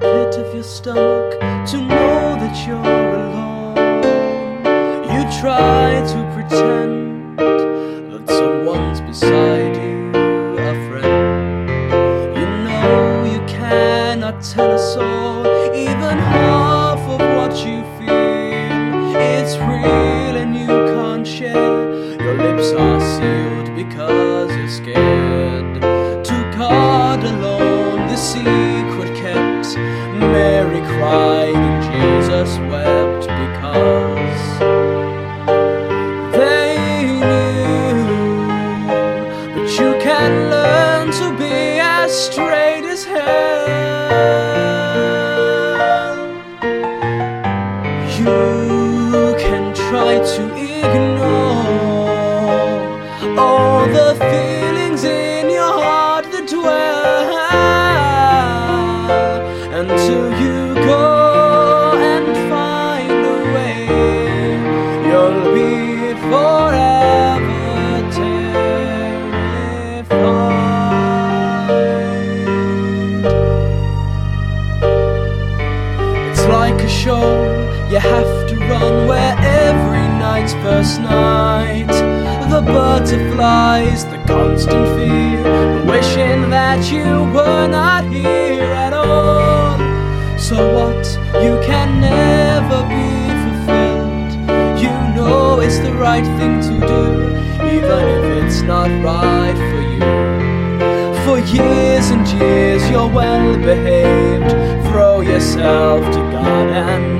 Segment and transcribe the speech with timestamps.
[0.00, 3.76] pit of your stomach to know that you're alone.
[5.12, 10.10] You try to pretend that someone's beside you,
[10.58, 11.68] a friend.
[12.36, 19.16] You know you cannot tell us all, even half of what you feel.
[19.16, 22.72] It's real and you can't share your lips.
[22.72, 22.89] Are
[50.40, 51.38] to ignore
[53.38, 56.88] all the feelings in your heart that dwell
[59.80, 61.06] until you go
[62.12, 63.80] and find a way.
[65.06, 65.72] You'll be
[66.30, 67.72] forever
[68.18, 68.70] terrified.
[76.30, 77.26] It's like a show,
[77.90, 79.29] you have to run where
[80.80, 81.92] first night.
[82.48, 89.78] The butterflies, the constant fear, wishing that you were not here at all.
[90.38, 91.04] So what?
[91.44, 93.08] You can never be
[93.42, 94.32] fulfilled.
[94.84, 97.04] You know it's the right thing to do,
[97.76, 100.06] even if it's not right for you.
[101.24, 104.50] For years and years you're well behaved.
[104.88, 107.19] Throw yourself to God and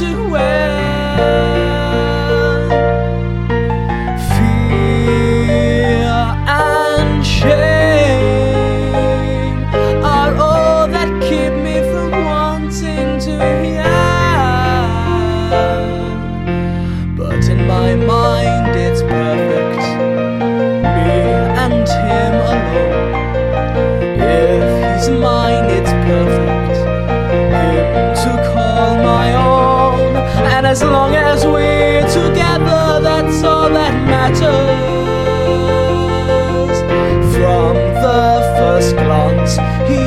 [0.00, 2.13] but not
[30.74, 34.40] as long as we're together, that's all that matters.
[37.32, 40.03] From the first glance.